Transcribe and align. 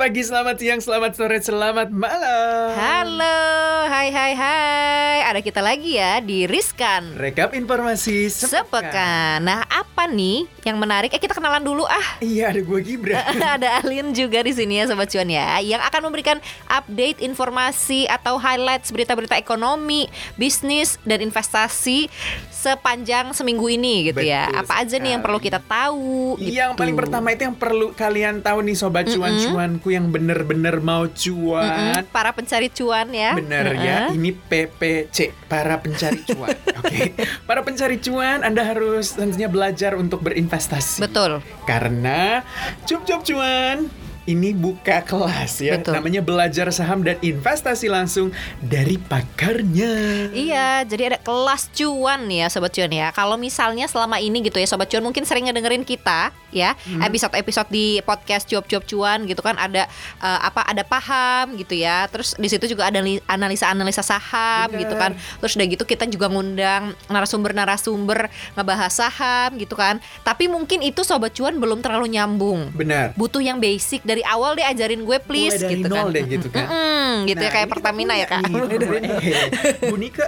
Pagi, 0.00 0.24
selamat 0.24 0.56
siang, 0.56 0.80
selamat 0.80 1.12
sore, 1.12 1.44
selamat 1.44 1.92
malam. 1.92 2.72
Halo, 2.72 3.36
hai 3.84 4.08
hai 4.08 4.32
hai. 4.32 5.16
Ada 5.28 5.44
kita 5.44 5.60
lagi 5.60 6.00
ya 6.00 6.24
di 6.24 6.48
Riskan 6.48 7.20
Rekap 7.20 7.52
informasi 7.52 8.32
sepekan. 8.32 8.48
Sepekan. 8.64 9.38
Nah, 9.44 9.60
apa 9.68 10.08
nih 10.08 10.48
yang 10.64 10.80
menarik? 10.80 11.12
Eh, 11.12 11.20
kita 11.20 11.36
kenalan 11.36 11.60
dulu 11.60 11.84
ah. 11.84 12.16
Iya, 12.24 12.48
ada 12.48 12.64
gue 12.64 12.80
Gibran. 12.80 13.20
ada 13.60 13.84
Alin 13.84 14.16
juga 14.16 14.40
di 14.40 14.56
sini 14.56 14.80
ya 14.80 14.88
Sobat 14.88 15.12
Cuan 15.12 15.28
ya 15.28 15.60
Yang 15.60 15.84
akan 15.92 16.00
memberikan 16.08 16.36
update 16.64 17.20
informasi 17.20 18.08
atau 18.08 18.40
highlights 18.40 18.88
berita-berita 18.88 19.36
ekonomi, 19.36 20.08
bisnis, 20.40 20.96
dan 21.04 21.20
investasi 21.20 22.08
sepanjang 22.48 23.36
seminggu 23.36 23.68
ini 23.68 24.08
gitu 24.08 24.24
ya 24.24 24.48
Betul 24.48 24.60
Apa 24.64 24.72
aja 24.80 24.96
nih 24.96 25.12
yang 25.12 25.20
sekali. 25.20 25.26
perlu 25.28 25.38
kita 25.44 25.60
tahu 25.60 26.40
Yang 26.40 26.70
gitu. 26.72 26.80
paling 26.80 26.96
pertama 26.96 27.26
itu 27.36 27.42
yang 27.44 27.56
perlu 27.56 27.92
kalian 27.92 28.34
tahu 28.40 28.64
nih 28.64 28.76
sobat 28.80 29.04
cuan-cuanku 29.12 29.89
yang 29.90 30.08
bener-bener 30.14 30.78
mau 30.80 31.04
cuan. 31.10 32.00
Mm-mm, 32.00 32.14
Para 32.14 32.30
pencari 32.32 32.70
cuan 32.70 33.10
ya 33.10 33.34
Bener 33.34 33.74
ya, 33.76 33.98
ini 34.14 34.30
PPC 34.32 35.34
para 35.50 35.82
pencari 35.82 36.22
cuan. 36.24 36.54
Oke, 36.80 37.12
para 37.44 37.60
pencari 37.66 37.98
cuan 37.98 38.46
Anda 38.46 38.64
harus 38.64 39.18
tentunya 39.18 39.50
belajar 39.50 39.98
untuk 39.98 40.22
berinvestasi. 40.22 41.02
Betul 41.02 41.42
Karena 41.66 42.46
cup-cup 42.86 43.26
cuan 43.26 43.90
ini 44.24 44.52
buka 44.52 45.00
kelas 45.00 45.58
ya. 45.58 45.76
Betul. 45.76 45.96
Namanya 45.96 46.20
belajar 46.20 46.66
saham 46.70 47.00
dan 47.00 47.16
investasi 47.18 47.86
langsung 47.86 48.28
dari 48.60 48.96
pakarnya. 48.96 50.28
Iya, 50.30 50.84
jadi 50.84 51.14
ada 51.14 51.18
kelas 51.18 51.72
cuan 51.72 52.26
ya 52.26 52.46
Sobat 52.46 52.70
Cuan 52.70 52.88
ya 52.88 53.08
Kalau 53.10 53.34
misalnya 53.34 53.84
selama 53.84 54.16
ini 54.16 54.40
gitu 54.40 54.56
ya 54.56 54.64
Sobat 54.64 54.86
Cuan 54.86 55.00
mungkin 55.00 55.22
sering 55.22 55.46
ngedengerin 55.46 55.82
kita 55.82 56.30
ya 56.50 56.72
Hmm. 56.80 56.98
Episode-episode 57.02 57.68
di 57.68 57.86
podcast 58.00 58.44
cuap-cuap 58.44 58.82
cuan 58.84 59.22
gitu 59.22 59.38
kan 59.38 59.54
Ada 59.54 59.86
eh, 60.18 60.40
apa 60.40 60.62
ada 60.62 60.82
paham 60.82 61.54
gitu 61.54 61.74
ya 61.74 62.06
Terus 62.06 62.34
di 62.34 62.46
situ 62.46 62.66
juga 62.68 62.86
ada 62.86 62.98
li- 62.98 63.22
analisa-analisa 63.24 64.00
saham 64.00 64.66
Bener. 64.68 64.80
gitu 64.82 64.94
kan 64.94 65.10
Terus 65.38 65.52
udah 65.54 65.66
gitu 65.68 65.84
kita 65.84 66.04
juga 66.06 66.26
ngundang 66.26 66.90
narasumber-narasumber 67.06 68.26
ngebahas 68.54 68.90
saham 68.90 69.56
gitu 69.56 69.74
kan 69.74 69.98
Tapi 70.20 70.46
mungkin 70.46 70.82
itu 70.82 71.02
Sobat 71.02 71.32
Cuan 71.32 71.56
belum 71.56 71.80
terlalu 71.80 72.12
nyambung 72.12 72.70
Benar. 72.72 73.14
Butuh 73.14 73.40
yang 73.40 73.58
basic 73.58 74.02
dari 74.10 74.22
awal 74.24 74.52
deh 74.52 74.64
ajarin 74.64 75.00
gue 75.00 75.16
please 75.20 75.54
Mulai 75.54 75.62
dari 75.62 75.74
gitu 75.76 75.88
nol 75.88 75.96
kan 76.00 76.06
deh 76.10 76.24
gitu 76.26 76.48
kan. 76.48 76.64
Mm-mm, 76.66 77.12
gitu 77.24 77.38
ya 77.38 77.40
Nah, 77.40 77.50
kayak 77.52 77.68
Pertamina 77.68 78.12
ya 78.14 78.26
kak 78.26 78.38
nih 78.42 78.52
formula- 78.52 79.00
eh, 79.00 79.46
Bu 79.82 79.96
Nika. 79.96 80.26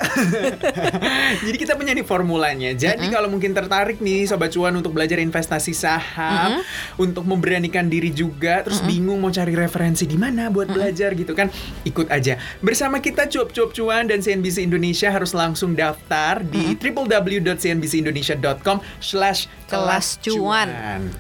Jadi 1.43 1.57
kita 1.57 1.73
punya 1.75 1.93
nih 1.93 2.03
formulanya. 2.03 2.71
Jadi 2.73 3.09
kalau 3.09 3.27
mungkin 3.27 3.51
tertarik 3.51 3.99
nih 3.99 4.25
sobat 4.25 4.51
cuan 4.51 4.73
untuk 4.75 4.93
belajar 4.93 5.19
investasi 5.19 5.73
saham, 5.73 6.61
untuk 6.97 7.25
memberanikan 7.25 7.85
diri 7.85 8.09
juga, 8.09 8.63
terus 8.63 8.79
bingung 8.81 9.19
mau 9.19 9.29
cari 9.29 9.53
referensi 9.53 10.05
di 10.05 10.15
mana 10.15 10.47
buat 10.47 10.69
belajar 10.69 11.13
gitu 11.13 11.33
kan, 11.33 11.49
ikut 11.83 12.09
aja. 12.09 12.37
Bersama 12.61 12.99
kita 12.99 13.27
cuap-cuap 13.27 13.71
cuan 13.73 14.05
dan 14.05 14.19
CNBC 14.19 14.63
Indonesia 14.63 15.09
harus 15.09 15.33
langsung 15.33 15.73
daftar 15.73 16.43
di 16.43 16.75
www.cnbcindonesia.com/slash 16.75 19.62
Kelas 19.73 20.07
cuan. 20.21 20.69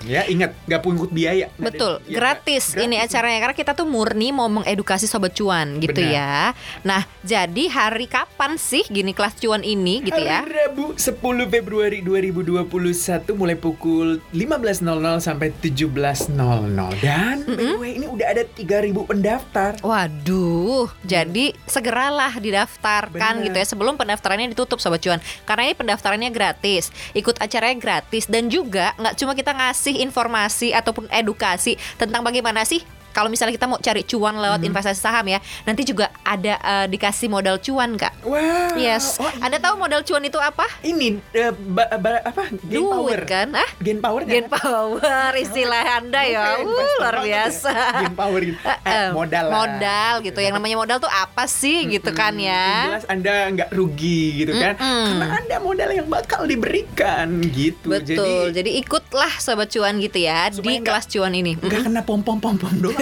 Ya 0.05 0.23
ingat, 0.25 0.53
gak 0.65 0.83
pungut 0.83 1.09
biaya. 1.09 1.49
Nggak 1.57 1.73
Betul, 1.73 1.93
biaya. 2.05 2.13
gratis. 2.13 2.65
ini 2.75 2.97
Gratis. 2.97 3.11
acaranya 3.11 3.39
karena 3.41 3.57
kita 3.57 3.73
tuh 3.73 3.87
murni 3.87 4.29
mau 4.31 4.47
mengedukasi 4.47 5.09
sobat 5.09 5.33
cuan 5.33 5.81
gitu 5.81 5.97
Benar. 5.97 6.13
ya. 6.13 6.35
Nah, 6.83 7.03
jadi 7.23 7.65
hari 7.67 8.05
kapan 8.05 8.61
sih 8.61 8.85
gini 8.85 9.13
kelas 9.13 9.39
cuan 9.39 9.63
ini 9.63 10.03
gitu 10.03 10.21
ya? 10.21 10.45
Hari 10.45 10.69
Rabu 10.69 10.93
10 10.95 11.17
Februari 11.49 12.05
2021 12.05 12.69
mulai 13.33 13.57
pukul 13.57 14.21
15.00 14.31 14.85
sampai 15.19 15.49
17.00 15.55 16.33
dan 17.01 17.37
by 17.43 17.57
the 17.57 17.79
way 17.79 17.93
ini 17.97 18.07
udah 18.07 18.27
ada 18.29 18.45
3000 18.45 18.93
pendaftar. 19.07 19.71
Waduh, 19.83 20.91
jadi 21.03 21.57
segeralah 21.65 22.37
didaftarkan 22.37 23.33
Benar. 23.39 23.47
gitu 23.47 23.57
ya 23.57 23.67
sebelum 23.67 23.95
pendaftarannya 23.97 24.53
ditutup 24.53 24.77
sobat 24.77 25.01
cuan. 25.01 25.19
Karena 25.43 25.71
ini 25.71 25.75
pendaftarannya 25.75 26.31
gratis, 26.31 26.91
ikut 27.13 27.39
acaranya 27.39 27.79
gratis 27.79 28.27
dan 28.27 28.42
juga 28.49 28.95
nggak 28.97 29.15
cuma 29.19 29.33
kita 29.37 29.53
ngasih 29.53 30.01
informasi 30.01 30.73
ataupun 30.73 31.11
edukasi 31.13 31.77
tentang 32.01 32.25
bagaimana 32.25 32.65
sih 32.65 32.83
kalau 33.13 33.29
misalnya 33.29 33.53
kita 33.53 33.65
mau 33.65 33.79
cari 33.79 34.03
cuan 34.03 34.35
lewat 34.35 34.61
investasi 34.61 34.99
saham 34.99 35.27
ya, 35.27 35.39
nanti 35.63 35.83
juga 35.83 36.09
ada 36.23 36.55
eh, 36.57 36.87
dikasih 36.89 37.29
modal 37.29 37.57
cuan 37.59 37.95
kak. 37.95 38.13
Wow. 38.23 38.75
Yes, 38.75 39.15
Oh, 39.15 39.29
Anda 39.39 39.57
tahu 39.57 39.77
modal 39.77 40.01
cuan 40.03 40.23
itu 40.23 40.37
apa? 40.37 40.65
ini 40.83 41.21
eh, 41.31 41.53
ba- 41.53 41.93
ba- 41.95 42.23
apa? 42.23 42.49
Gain 42.63 42.81
Duit 42.81 42.89
power. 42.89 43.21
kan? 43.25 43.49
Ah, 43.55 43.71
Gain 43.79 43.99
power 43.99 44.23
Gain 44.23 44.45
kan? 44.45 44.59
power 44.59 45.03
istilah 45.37 45.85
Anda 45.95 46.21
ya. 46.25 46.45
Uh, 46.59 46.73
luar 46.99 47.17
biasa. 47.21 47.73
Gain 48.01 48.15
power 48.15 48.41
gitu. 48.43 48.59
Eh, 48.83 49.09
modal 49.11 49.45
lah. 49.45 49.55
Modal 49.55 50.13
gitu. 50.23 50.39
Yang 50.39 50.55
namanya 50.55 50.77
modal 50.79 50.99
tuh 50.99 51.11
apa 51.11 51.45
sih 51.45 51.85
gitu 51.87 52.11
kan 52.11 52.33
ya? 52.35 52.89
jelas 52.89 53.07
Anda 53.07 53.35
nggak 53.53 53.71
rugi 53.71 54.41
gitu 54.41 54.53
kan. 54.53 54.75
Mm-mm. 54.75 55.07
Karena 55.13 55.27
Anda 55.37 55.57
modal 55.59 55.91
yang 55.93 56.09
bakal 56.09 56.45
diberikan 56.45 57.27
gitu. 57.47 57.91
Betul. 57.91 58.51
Jadi 58.51 58.61
Jadi, 58.63 58.79
ikutlah 58.79 59.33
sobat 59.37 59.69
cuan 59.69 59.99
gitu 59.99 60.17
ya 60.17 60.47
Supaya 60.49 60.63
di 60.63 60.79
nggak- 60.79 60.87
kelas 60.87 61.07
cuan 61.09 61.33
ini. 61.33 61.53
nggak 61.55 61.83
kena 61.83 62.01
pom-pom-pom-pom 62.01 62.73
doang. 62.81 63.02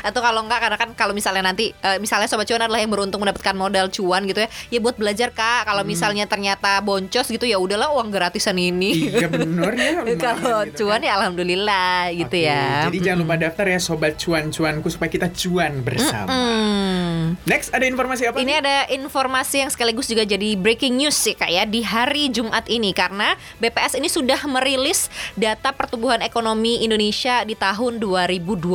Atau 0.00 0.20
kalau 0.24 0.44
enggak 0.44 0.60
karena 0.62 0.76
kan 0.78 0.90
kalau 0.96 1.12
misalnya 1.12 1.44
nanti 1.44 1.72
eh, 1.82 1.98
misalnya 2.02 2.26
sobat 2.26 2.46
cuan 2.48 2.64
adalah 2.64 2.80
yang 2.80 2.90
beruntung 2.90 3.20
mendapatkan 3.20 3.54
modal 3.56 3.86
cuan 3.92 4.24
gitu 4.26 4.44
ya. 4.44 4.48
Ya 4.72 4.78
buat 4.82 4.96
belajar 4.96 5.30
Kak. 5.32 5.68
Kalau 5.68 5.82
misalnya 5.86 6.24
ternyata 6.26 6.80
boncos 6.80 7.26
gitu 7.28 7.44
ya 7.44 7.56
udahlah 7.60 7.92
uang 7.94 8.08
gratisan 8.10 8.56
ini. 8.56 9.12
iya 9.12 9.28
bener 9.28 9.72
ya. 9.76 9.90
lumayan 10.00 10.18
kalau 10.18 10.60
gitu 10.66 10.86
cuan 10.86 11.00
kan. 11.00 11.08
ya 11.08 11.12
alhamdulillah 11.20 11.98
gitu 12.14 12.36
Oke, 12.36 12.48
ya. 12.48 12.88
Jadi 12.88 12.98
jangan 13.02 13.18
lupa 13.24 13.34
daftar 13.36 13.64
ya 13.68 13.78
sobat 13.80 14.12
cuan-cuanku 14.16 14.88
supaya 14.92 15.10
kita 15.10 15.28
cuan 15.32 15.72
bersama. 15.84 16.30
Hmm. 16.30 17.38
Next 17.46 17.70
ada 17.72 17.84
informasi 17.86 18.30
apa? 18.30 18.36
Ini 18.40 18.52
ada 18.60 18.76
informasi 18.90 19.66
yang 19.66 19.70
sekaligus 19.70 20.06
juga 20.10 20.26
jadi 20.26 20.56
breaking 20.58 20.98
news 21.00 21.16
sih 21.16 21.34
kak 21.36 21.50
ya 21.50 21.64
di 21.64 21.84
hari 21.84 22.28
Jumat 22.32 22.66
ini 22.66 22.90
karena 22.92 23.36
BPS 23.62 23.98
ini 23.98 24.08
sudah 24.10 24.40
merilis 24.46 25.08
data 25.36 25.70
pertumbuhan 25.74 26.20
ekonomi 26.24 26.82
Indonesia 26.82 27.42
di 27.44 27.54
tahun 27.54 28.00
2020. 28.02 28.70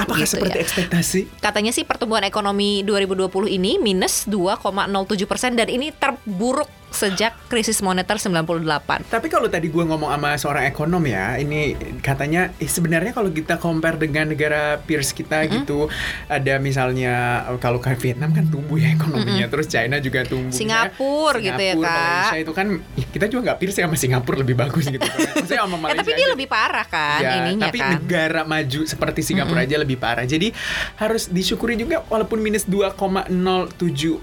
Apakah 0.00 0.24
gitu 0.24 0.43
seperti 0.44 0.60
ya. 0.60 0.64
ekspektasi? 0.68 1.20
Katanya 1.40 1.72
sih 1.72 1.88
pertumbuhan 1.88 2.24
ekonomi 2.28 2.84
2020 2.84 3.56
ini 3.56 3.80
minus 3.80 4.28
2,07 4.28 5.24
persen 5.24 5.56
dan 5.56 5.72
ini 5.72 5.88
terburuk 5.96 6.68
sejak 6.94 7.34
krisis 7.46 7.82
moneter 7.82 8.16
98. 8.16 9.10
Tapi 9.10 9.26
kalau 9.26 9.50
tadi 9.50 9.68
gue 9.68 9.84
ngomong 9.84 10.08
sama 10.08 10.30
seorang 10.38 10.64
ekonom 10.64 11.02
ya, 11.04 11.34
ini 11.36 11.74
katanya 12.00 12.54
eh, 12.56 12.70
sebenarnya 12.70 13.10
kalau 13.10 13.28
kita 13.28 13.58
compare 13.58 13.98
dengan 13.98 14.30
negara 14.30 14.78
peers 14.78 15.10
kita 15.10 15.44
gitu, 15.50 15.90
ada 16.26 16.56
misalnya 16.58 17.44
eh, 17.50 17.58
kalau 17.58 17.82
kayak 17.82 17.98
Vietnam 17.98 18.30
kan 18.30 18.46
tumbuh 18.46 18.78
ya 18.78 18.94
ekonominya, 18.94 19.50
terus 19.50 19.66
China 19.66 19.98
juga 19.98 20.22
tumbuh. 20.22 20.54
Singapura 20.54 21.42
gitu 21.42 21.58
ya, 21.58 21.74
Singapura, 21.74 21.90
Kak. 21.90 22.04
Malaysia 22.04 22.38
itu 22.40 22.52
kan 22.54 22.66
kita 23.10 23.24
juga 23.26 23.40
nggak 23.50 23.58
peers 23.58 23.76
ya 23.76 23.84
sama 23.90 23.96
Singapura 23.98 24.36
lebih 24.40 24.56
bagus 24.56 24.84
gitu. 24.86 25.02
kan. 25.02 25.18
Maksudnya 25.34 25.60
sama 25.66 25.76
Malaysia. 25.76 26.00
tapi 26.00 26.12
dia 26.14 26.22
aja. 26.22 26.32
lebih 26.32 26.48
parah 26.48 26.86
kan 26.86 27.20
Ya, 27.20 27.30
ininya 27.42 27.66
tapi 27.68 27.78
kan. 27.80 27.90
negara 27.98 28.42
maju 28.44 28.80
seperti 28.86 29.20
Singapura 29.26 29.66
aja 29.66 29.76
lebih 29.76 29.98
parah. 29.98 30.22
Jadi 30.22 30.54
harus 30.96 31.26
disyukuri 31.26 31.74
juga 31.74 32.06
walaupun 32.06 32.38
minus 32.38 32.64
2,07 32.64 33.34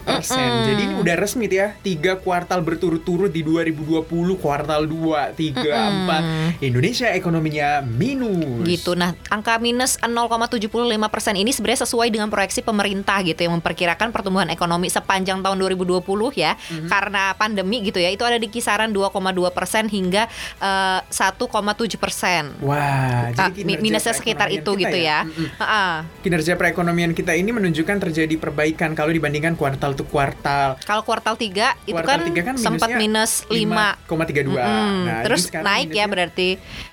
persen. 0.01 0.49
Jadi 0.71 0.81
ini 0.87 0.95
udah 0.97 1.15
resmi 1.17 1.45
ya 1.51 1.75
tiga 1.83 2.15
kuartal 2.15 2.60
berturut-turut 2.61 3.27
di 3.27 3.41
2020 3.41 4.05
kuartal 4.37 4.85
2, 4.85 5.33
3, 5.33 6.57
4 6.57 6.61
Indonesia 6.61 7.07
ekonominya 7.09 7.81
minus. 7.81 8.63
gitu. 8.63 8.93
Nah, 8.93 9.11
angka 9.27 9.57
minus 9.57 9.97
0,75 9.99 10.69
persen 11.07 11.35
ini 11.35 11.49
sebenarnya 11.49 11.83
sesuai 11.83 12.07
dengan 12.07 12.27
proyeksi 12.27 12.61
pemerintah 12.61 13.19
gitu 13.21 13.41
yang 13.41 13.53
memperkirakan 13.53 14.09
pertumbuhan 14.09 14.47
ekonomi 14.47 14.87
sepanjang 14.87 15.39
tahun 15.39 15.57
2020 15.57 16.01
ya, 16.33 16.53
Mhm. 16.55 16.87
karena 16.87 17.33
pandemi 17.33 17.81
gitu 17.81 17.97
ya, 17.97 18.07
itu 18.07 18.21
ada 18.21 18.35
di 18.35 18.47
kisaran 18.47 18.89
2,2 18.89 19.11
persen 19.49 19.87
hingga 19.87 20.27
eh, 20.59 20.99
1,7 21.09 21.97
persen. 21.97 22.53
Wah, 22.61 23.31
Ah, 23.31 23.49
jadi 23.49 23.63
kinerja 23.63 23.81
minusnya 23.81 24.13
sekitar 24.13 24.47
itu 24.49 24.71
kita 24.71 24.79
gitu 24.87 24.97
ya. 24.99 25.19
Mm-mm. 25.23 25.47
Heeh. 25.57 25.93
Kinerja 26.21 26.53
perekonomian 26.55 27.11
kita 27.11 27.33
ini 27.33 27.49
menunjukkan 27.49 27.97
terjadi 27.99 28.35
perbaikan 28.37 28.93
kalau 28.93 29.09
dibandingkan 29.09 29.55
kuartal 29.55 29.93
ke 29.93 30.03
kuartal. 30.03 30.77
Kalau 30.81 31.01
kuartal 31.01 31.35
3 31.35 31.73
itu 31.83 31.91
kuartal 31.91 32.09
kan 32.13 32.19
tiga 32.23 32.41
kan 32.43 32.50
kan 32.51 32.59
Sempat 32.59 32.89
minus 32.99 33.47
lima. 33.47 33.95
5,32. 34.11 34.51
Mm-mm. 34.51 34.59
Nah, 34.59 35.23
ini 35.23 35.23
Terus 35.23 35.43
naik 35.51 35.89
ya 35.95 36.05
berarti 36.11 36.49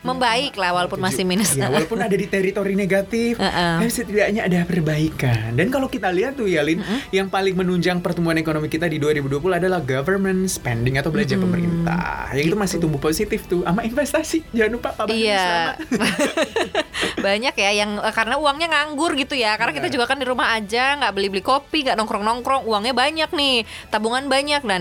membaik 0.06 0.54
lah 0.54 0.70
walaupun 0.74 1.02
masih 1.02 1.26
minus. 1.26 1.58
Ya, 1.58 1.66
walaupun 1.66 1.98
ada 1.98 2.14
di 2.14 2.26
teritori 2.30 2.78
negatif, 2.78 3.38
Heeh. 3.42 3.74
tapi 3.82 3.90
setidaknya 3.90 4.46
ada 4.46 4.62
perbaikan. 4.62 5.58
Dan 5.58 5.74
kalau 5.74 5.90
kita 5.90 6.14
lihat 6.14 6.38
tuh 6.38 6.46
ya, 6.46 6.62
Lin, 6.62 6.78
yang 7.10 7.26
paling 7.26 7.58
menunjang 7.58 7.98
pertumbuhan 7.98 8.38
ekonomi 8.38 8.70
kita 8.70 8.86
di 8.86 9.02
2020 9.02 9.58
adalah 9.58 9.82
government 9.82 10.46
spending 10.46 10.96
atau 10.96 11.10
belanja 11.10 11.34
pemerintah. 11.34 12.30
Yang 12.32 12.54
itu 12.54 12.56
masih 12.56 12.76
tumbuh 12.78 13.00
positif 13.02 13.50
tuh, 13.50 13.66
sama 13.66 13.82
investasi. 13.82 14.46
Jangan 14.54 14.72
lupa 14.72 14.88
Pak 14.94 15.10
Iya. 15.10 15.74
Banyak 17.26 17.54
ya 17.58 17.70
yang 17.74 17.98
eh, 17.98 18.14
karena 18.14 18.38
uangnya 18.38 18.70
nganggur 18.70 19.18
gitu 19.18 19.34
ya. 19.34 19.58
Karena 19.58 19.74
kita 19.74 19.90
Benar. 19.90 19.94
juga 19.98 20.04
kan 20.06 20.18
di 20.22 20.26
rumah 20.26 20.54
aja 20.54 20.98
nggak 21.02 21.12
beli-beli 21.14 21.42
kopi, 21.42 21.82
nggak 21.86 21.96
nongkrong-nongkrong, 21.98 22.62
uangnya 22.66 22.94
banyak 22.94 23.30
nih. 23.34 23.66
Tabungan 23.90 24.26
banyak 24.30 24.62
dan 24.62 24.80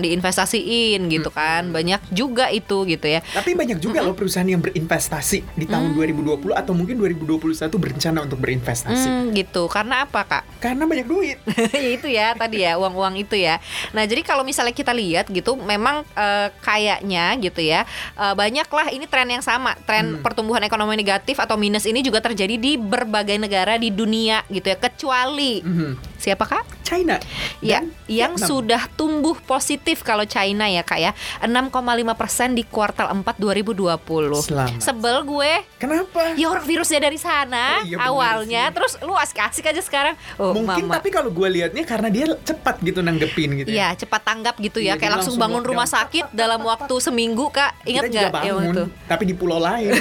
gitu 1.08 1.30
kan. 1.30 1.70
Banyak 1.70 2.10
juga 2.10 2.48
itu 2.50 2.84
gitu 2.88 3.06
ya. 3.06 3.20
Tapi 3.22 3.54
banyak 3.54 3.78
juga 3.78 4.02
loh 4.02 4.14
perusahaan 4.16 4.46
yang 4.46 4.62
berinvestasi 4.62 5.44
di 5.54 5.66
tahun 5.68 5.94
2020 5.94 6.54
atau 6.54 6.72
mungkin 6.74 6.98
2021 6.98 7.68
berencana 7.78 8.18
untuk 8.24 8.38
berinvestasi. 8.40 9.08
Hmm, 9.08 9.24
gitu. 9.34 9.66
Karena 9.68 10.04
apa, 10.08 10.24
Kak? 10.24 10.42
Karena 10.58 10.84
banyak 10.88 11.06
duit. 11.06 11.38
ya 11.74 11.90
itu 11.90 12.08
ya 12.08 12.26
tadi 12.34 12.64
ya 12.64 12.78
uang-uang 12.78 13.20
itu 13.20 13.36
ya. 13.36 13.60
Nah 13.92 14.04
jadi 14.04 14.22
kalau 14.24 14.42
misalnya 14.42 14.74
kita 14.74 14.92
lihat 14.94 15.28
gitu, 15.30 15.54
memang 15.58 16.02
eh, 16.16 16.48
kayaknya 16.62 17.36
gitu 17.38 17.60
ya 17.62 17.84
eh, 18.16 18.34
banyaklah 18.34 18.90
ini 18.90 19.04
tren 19.06 19.28
yang 19.28 19.44
sama, 19.44 19.74
tren 19.84 20.20
pertumbuhan 20.22 20.62
ekonomi 20.64 20.98
negatif 20.98 21.38
atau 21.38 21.54
minus 21.58 21.84
ini 21.86 22.02
juga 22.02 22.22
terjadi 22.22 22.54
di 22.58 22.74
berbagai 22.78 23.38
negara 23.38 23.76
di 23.76 23.90
dunia 23.92 24.42
gitu 24.48 24.70
ya, 24.72 24.76
kecuali 24.78 25.60
Mhm. 25.62 26.17
Siapa 26.18 26.44
kak? 26.44 26.64
China. 26.82 27.16
Ya, 27.62 27.80
Dan 27.80 27.94
yang 28.10 28.34
Vietnam. 28.34 28.48
sudah 28.48 28.82
tumbuh 28.98 29.38
positif 29.44 30.02
kalau 30.02 30.24
China 30.26 30.66
ya 30.66 30.82
kak 30.82 30.98
ya 30.98 31.12
6,5 31.44 31.78
persen 32.18 32.58
di 32.58 32.66
kuartal 32.66 33.08
4 33.14 33.22
2020 33.38 34.42
Selamat. 34.42 34.80
Sebel 34.82 35.16
gue 35.22 35.52
Kenapa? 35.78 36.34
Ya 36.34 36.50
orang 36.50 36.66
virusnya 36.66 37.00
dari 37.00 37.20
sana 37.20 37.80
Oh, 37.80 37.86
iya 37.86 37.96
awalnya 38.02 38.62
sih. 38.68 38.74
Terus 38.74 38.92
lu 39.04 39.14
asik-asik 39.14 39.64
aja 39.70 39.82
sekarang 39.84 40.14
oh, 40.40 40.50
Mungkin 40.56 40.90
mama. 40.90 40.98
tapi 40.98 41.08
kalau 41.14 41.30
gue 41.30 41.48
liatnya 41.48 41.84
karena 41.86 42.08
dia 42.10 42.26
cepat 42.42 42.80
gitu 42.82 43.00
nanggepin 43.00 43.62
gitu 43.62 43.70
ya. 43.70 43.92
Iya, 43.94 44.04
cepat 44.04 44.22
tanggap 44.26 44.58
gitu 44.58 44.82
ya. 44.82 44.94
Iya, 44.94 44.94
Kayak 44.98 45.12
langsung 45.20 45.28
langsung 45.28 45.44
bangun 45.44 45.62
rumah 45.62 45.88
sakit 45.88 46.26
dalam 46.32 46.60
waktu 46.64 46.94
seminggu, 46.98 47.52
Kak. 47.52 47.84
Ingat 47.84 48.02
nggak 48.08 48.32
bangun, 48.32 48.64
itu? 48.72 48.84
tapi 49.04 49.22
di 49.28 49.34
pulau 49.36 49.60
lain. 49.60 49.92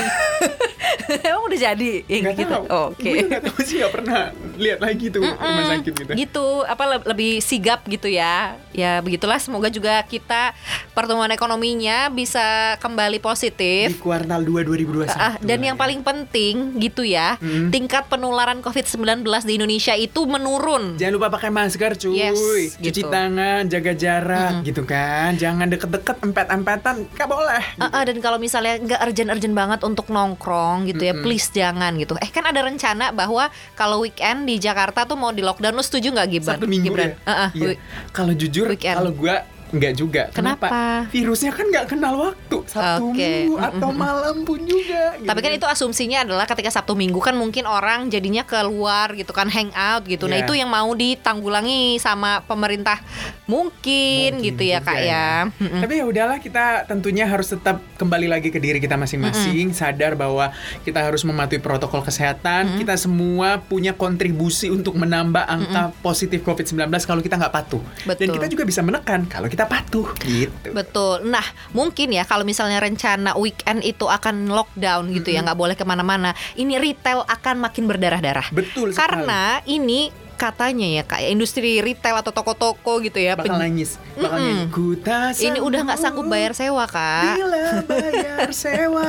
Emang 1.28 1.44
udah 1.48 1.60
jadi 1.60 1.92
yang 2.08 2.24
Nggak 2.28 2.36
gitu. 2.40 2.58
Oh, 2.72 2.92
Oke. 2.92 3.12
Gue 3.12 3.24
nggak 3.28 3.42
tahu 3.44 3.60
sih 3.64 3.76
nggak 3.80 3.94
pernah 3.94 4.22
lihat 4.58 4.80
lagi 4.80 5.08
tuh 5.08 5.24
rumah 5.24 5.66
sakit 5.70 5.94
gitu. 5.96 6.12
Gitu, 6.14 6.48
apa 6.64 6.84
le- 6.88 7.06
lebih 7.06 7.40
sigap 7.40 7.86
gitu 7.86 8.06
ya. 8.06 8.58
Ya 8.72 9.00
begitulah 9.00 9.38
semoga 9.38 9.68
juga 9.68 10.02
kita 10.02 10.54
pertumbuhan 10.92 11.30
ekonominya 11.30 12.10
bisa 12.10 12.42
kembali 12.78 13.18
Di 13.18 13.24
positif. 13.24 13.86
kuartal 14.00 14.42
2 14.42 14.62
2021. 14.64 15.10
Ah, 15.12 15.38
dan 15.40 15.60
yang 15.60 15.74
ya. 15.74 15.80
paling 15.80 16.02
penting 16.02 16.56
gitu 16.78 17.02
ya, 17.02 17.38
Mm. 17.38 17.70
tingkat 17.70 18.08
penularan 18.08 18.60
COVID-19 18.60 18.98
di 19.44 19.54
Indonesia 19.56 19.94
itu 19.94 20.24
menurun. 20.24 20.98
Jangan 20.98 21.14
lupa 21.14 21.28
pakai 21.30 21.50
masker 21.50 21.94
cuy 21.96 22.18
Yes, 22.18 22.40
Cuci 22.76 23.02
gitu. 23.02 23.08
tangan, 23.08 23.66
jaga 23.66 23.94
jarak 23.94 24.64
gitu 24.64 24.82
kan 24.82 25.36
Jangan 25.36 25.68
deket-deket, 25.68 26.18
empet-empetan 26.20 27.06
Gak 27.14 27.28
boleh 27.28 27.62
Ah, 27.78 27.90
ah, 27.92 28.04
dan 28.04 28.18
kalau 28.18 28.38
misalnya 28.38 28.78
nggak 28.78 29.00
urgent-urgent 29.04 29.54
banget 29.54 29.80
untuk 29.82 30.08
nongkrong 30.08 30.88
gitu 30.88 31.04
ya, 31.04 31.14
please 31.16 31.50
jangan 31.50 31.94
gitu. 31.96 32.18
Eh 32.18 32.28
kan 32.28 32.44
ada 32.44 32.60
rencana 32.60 33.12
bahwa 33.12 33.48
kalau 33.74 34.02
weekend 34.02 34.47
di 34.48 34.56
Jakarta 34.58 35.04
tuh 35.04 35.14
mau 35.14 35.30
di 35.30 35.44
lockdown, 35.44 35.76
lu 35.76 35.84
setuju 35.84 36.08
nggak 36.10 36.28
Gibran? 36.30 36.56
Sabtu 36.56 36.66
minggu 36.66 36.88
Gibran? 36.88 37.12
ya 37.12 37.16
Ah, 37.24 37.32
ah, 37.32 37.50
Iya. 37.52 37.76
wi- 37.76 37.80
Kalau 38.10 38.32
jujur, 38.32 38.66
kalau 38.74 39.12
gua 39.12 39.44
Enggak 39.68 40.00
juga 40.00 40.32
Kenapa? 40.32 41.04
Virusnya 41.12 41.52
kan 41.52 41.68
nggak 41.68 41.92
kenal 41.92 42.16
waktu 42.16 42.58
Sabtu 42.64 43.12
Oke. 43.12 43.20
minggu 43.20 43.60
atau 43.60 43.90
malam 43.92 44.48
pun 44.48 44.64
juga 44.64 45.20
gitu 45.20 45.28
Tapi 45.28 45.40
kan 45.44 45.52
itu 45.52 45.68
asumsinya 45.68 46.24
adalah 46.24 46.48
ketika 46.48 46.72
Sabtu 46.72 46.96
Minggu 46.96 47.20
kan 47.20 47.36
mungkin 47.36 47.68
orang 47.68 48.08
jadinya 48.08 48.48
keluar 48.48 49.12
gitu 49.12 49.36
kan 49.36 49.52
hangout 49.52 50.08
gitu. 50.08 50.24
Nah 50.26 50.40
Iya. 50.40 50.48
itu 50.48 50.56
yang 50.56 50.72
mau 50.72 50.88
ditanggulangi 50.96 52.00
sama 52.00 52.48
pemerintah 52.48 53.04
mungkin, 53.48 54.38
Mungkin 54.38 54.44
gitu 54.44 54.64
ya 54.68 54.80
kak 54.84 55.00
ya. 55.00 55.48
Mm-mm. 55.58 55.80
Tapi 55.80 55.94
ya 56.00 56.06
udahlah 56.06 56.38
kita 56.44 56.84
tentunya 56.86 57.24
harus 57.24 57.48
tetap 57.50 57.80
kembali 57.96 58.28
lagi 58.28 58.52
ke 58.52 58.60
diri 58.60 58.84
kita 58.84 59.00
masing-masing, 59.00 59.72
sadar 59.72 60.20
bahwa 60.20 60.52
kita 60.84 61.00
harus 61.00 61.24
mematuhi 61.24 61.64
protokol 61.64 62.04
kesehatan. 62.04 62.76
Kita 62.76 63.00
semua 63.00 63.64
punya 63.64 63.96
kontribusi 63.96 64.68
untuk 64.68 65.00
menambah 65.00 65.48
angka 65.48 65.96
positif 66.04 66.44
COVID-19 66.44 66.92
kalau 67.08 67.24
kita 67.24 67.40
nggak 67.40 67.54
patuh. 67.56 67.82
Dan 68.04 68.14
Betul. 68.14 68.36
kita 68.36 68.48
juga 68.52 68.64
bisa 68.68 68.82
menekan 68.84 69.24
kalau 69.26 69.48
kita 69.48 69.64
patuh 69.64 70.12
gitu. 70.28 70.70
Betul. 70.76 71.24
Nah, 71.32 71.44
mungkin 71.72 72.12
ya 72.12 72.28
kalau 72.28 72.44
misalnya 72.44 72.84
rencana 72.84 73.40
weekend 73.40 73.82
itu 73.88 74.06
akan 74.06 74.52
lockdown 74.52 75.10
gitu 75.16 75.32
ya, 75.32 75.40
nggak 75.42 75.58
boleh 75.58 75.76
ke 75.80 75.88
mana-mana. 75.88 76.36
Ini 76.60 76.78
retail 76.84 77.24
akan 77.24 77.64
makin 77.64 77.88
berdarah-darah. 77.88 78.52
Betul 78.52 78.92
sekali. 78.92 79.24
Karena 79.24 79.64
ini 79.64 80.27
katanya 80.38 80.88
ya 80.88 81.02
kak, 81.02 81.20
ya, 81.20 81.28
industri 81.28 81.78
retail 81.78 82.16
atau 82.16 82.30
toko-toko 82.30 83.02
gitu 83.02 83.18
ya. 83.18 83.34
bakal 83.34 83.58
pen- 83.58 83.68
nangis, 83.68 83.98
bakal 84.14 84.38
Mm-mm. 84.38 84.46
nyanyi. 84.48 84.66
Ku 84.70 84.94
tak 84.96 85.34
ini 85.36 85.58
udah 85.58 85.80
nggak 85.84 85.98
sanggup 85.98 86.26
bayar 86.26 86.54
sewa 86.54 86.86
kak. 86.86 87.36
Bila 87.36 87.62
bayar 87.90 88.50
sewa. 88.52 89.08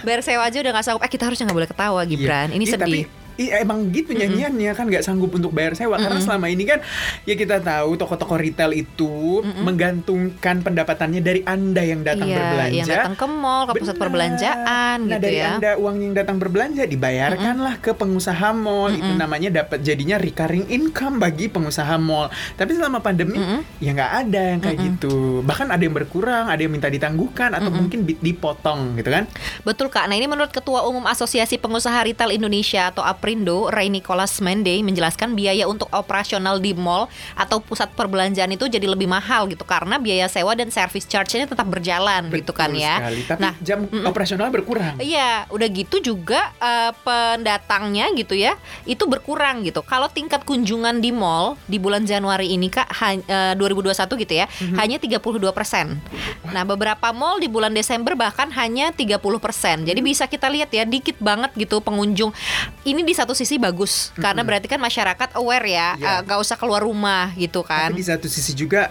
Bayar 0.00 0.20
sewa 0.20 0.42
aja 0.42 0.58
udah 0.58 0.72
nggak 0.72 0.84
sanggup. 0.84 1.02
Eh 1.02 1.10
kita 1.10 1.24
harusnya 1.24 1.44
nggak 1.44 1.58
boleh 1.58 1.70
ketawa 1.70 2.00
Gibran. 2.02 2.48
Iya. 2.48 2.56
Ini 2.56 2.64
Ih, 2.64 2.70
sedih. 2.70 3.04
Tapi 3.06 3.19
emang 3.48 3.88
gitu 3.88 4.12
nyanyiannya 4.12 4.72
kan 4.76 4.84
nggak 4.90 5.04
sanggup 5.06 5.32
untuk 5.32 5.54
bayar 5.56 5.72
sewa 5.72 5.96
karena 5.96 6.20
selama 6.20 6.46
ini 6.52 6.68
kan 6.68 6.84
ya 7.24 7.34
kita 7.38 7.64
tahu 7.64 7.96
toko-toko 7.96 8.36
retail 8.36 8.76
itu 8.76 9.40
menggantungkan 9.64 10.60
pendapatannya 10.60 11.24
dari 11.24 11.40
anda 11.48 11.80
yang 11.80 12.04
datang 12.04 12.28
iya, 12.28 12.36
berbelanja. 12.36 12.76
yang 12.76 12.88
datang 12.88 13.14
ke 13.16 13.26
mall, 13.30 13.62
ke 13.68 13.72
pusat 13.80 13.96
Benar. 13.96 14.02
perbelanjaan 14.02 14.98
nah, 15.06 15.16
gitu 15.16 15.24
dari 15.24 15.38
ya. 15.40 15.48
anda 15.56 15.70
uang 15.80 15.96
yang 16.02 16.12
datang 16.12 16.36
berbelanja 16.36 16.82
dibayarkanlah 16.84 17.74
ke 17.80 17.90
pengusaha 17.96 18.48
mall 18.52 18.92
itu 18.92 19.12
namanya 19.16 19.48
dapat 19.64 19.80
jadinya 19.80 20.16
recurring 20.20 20.66
income 20.68 21.22
bagi 21.22 21.46
pengusaha 21.46 21.96
mall. 22.00 22.32
Tapi 22.56 22.74
selama 22.74 22.98
pandemi 23.04 23.38
ya 23.78 23.90
nggak 23.94 24.12
ada 24.26 24.40
yang 24.56 24.60
kayak 24.60 24.78
gitu. 24.80 25.44
Bahkan 25.44 25.68
ada 25.70 25.82
yang 25.82 25.94
berkurang, 25.94 26.48
ada 26.48 26.60
yang 26.60 26.72
minta 26.72 26.88
ditangguhkan 26.88 27.52
atau 27.54 27.70
mungkin 27.70 28.02
bi- 28.04 28.20
dipotong 28.20 28.98
gitu 28.98 29.10
kan. 29.12 29.24
Betul 29.62 29.92
Kak. 29.92 30.08
Nah 30.08 30.16
ini 30.16 30.26
menurut 30.26 30.50
Ketua 30.50 30.84
Umum 30.88 31.04
Asosiasi 31.06 31.60
Pengusaha 31.60 31.96
Retail 32.02 32.34
Indonesia 32.34 32.90
atau 32.90 33.04
APRINDO, 33.30 33.70
Ray 33.70 33.86
Nicholas 33.88 34.42
Mende 34.42 34.74
menjelaskan 34.82 35.38
biaya 35.38 35.62
untuk 35.64 35.86
operasional 35.94 36.58
di 36.58 36.74
mall 36.74 37.06
atau 37.38 37.62
pusat 37.62 37.86
perbelanjaan 37.88 38.50
itu 38.50 38.66
jadi 38.66 38.82
lebih 38.84 39.06
mahal 39.06 39.46
gitu 39.46 39.62
karena 39.62 39.96
biaya 39.96 40.26
sewa 40.26 40.50
dan 40.52 40.66
service 40.68 41.06
charge-nya 41.06 41.46
tetap 41.46 41.62
berjalan 41.64 42.26
gitu 42.28 42.50
kan 42.50 42.74
Betul 42.74 42.82
ya. 42.82 42.94
sekali. 42.98 43.20
Tapi 43.22 43.38
Nah, 43.40 43.52
jam 43.62 43.78
operasional 44.02 44.50
berkurang. 44.50 44.98
Iya, 44.98 45.46
udah 45.46 45.68
gitu 45.70 46.02
juga 46.02 46.50
eh, 46.58 46.90
pendatangnya 47.00 48.10
gitu 48.12 48.34
ya, 48.34 48.58
itu 48.82 49.06
berkurang 49.06 49.62
gitu. 49.62 49.80
Kalau 49.80 50.10
tingkat 50.10 50.42
kunjungan 50.42 50.98
di 50.98 51.14
mall 51.14 51.54
di 51.64 51.78
bulan 51.78 52.02
Januari 52.02 52.50
ini 52.50 52.66
kak, 52.66 52.88
ha- 52.90 53.14
eh, 53.14 53.54
2021 53.54 54.18
gitu 54.18 54.34
ya, 54.34 54.50
Mhm. 54.50 54.74
hanya 54.74 54.96
32 54.98 55.54
persen. 55.54 56.02
Nah, 56.44 56.66
beberapa 56.66 57.14
mall 57.14 57.38
di 57.38 57.46
bulan 57.46 57.70
Desember 57.70 58.18
bahkan 58.18 58.50
hanya 58.50 58.90
30 58.90 59.38
persen. 59.38 59.86
Jadi 59.86 60.00
bisa 60.00 60.26
kita 60.26 60.50
lihat 60.50 60.68
ya, 60.68 60.82
dikit 60.82 61.14
banget 61.16 61.54
gitu 61.54 61.78
pengunjung. 61.78 62.34
Ini 62.82 63.00
di 63.00 63.14
satu 63.20 63.32
sisi 63.32 63.56
bagus, 63.56 64.10
karena 64.16 64.40
berarti 64.40 64.64
kan 64.64 64.80
masyarakat 64.80 65.36
aware 65.36 65.66
ya. 65.66 65.88
Iya. 65.94 66.08
eh, 66.16 66.20
gak 66.24 66.38
usah 66.40 66.56
keluar 66.56 66.80
rumah 66.80 67.30
gitu 67.36 67.60
kan. 67.60 67.92
Tapi 67.92 68.00
di 68.00 68.06
satu 68.06 68.26
sisi 68.26 68.56
juga 68.56 68.90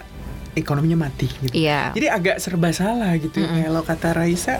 ekonominya 0.50 1.06
mati 1.06 1.26
gitu. 1.30 1.54
Iya. 1.54 1.90
Jadi 1.94 2.06
agak 2.06 2.36
serba 2.38 2.70
salah 2.70 3.14
gitu. 3.14 3.38
Kalau 3.38 3.82
kata 3.82 4.08
Raisa 4.14 4.58